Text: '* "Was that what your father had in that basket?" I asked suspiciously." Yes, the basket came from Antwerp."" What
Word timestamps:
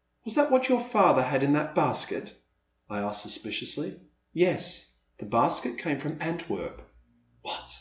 '* 0.00 0.24
"Was 0.24 0.36
that 0.36 0.50
what 0.50 0.70
your 0.70 0.80
father 0.82 1.20
had 1.20 1.42
in 1.42 1.52
that 1.52 1.74
basket?" 1.74 2.34
I 2.88 3.00
asked 3.00 3.20
suspiciously." 3.22 4.00
Yes, 4.46 4.96
the 5.18 5.26
basket 5.26 5.76
came 5.76 6.00
from 6.00 6.16
Antwerp."" 6.22 6.80
What 7.42 7.78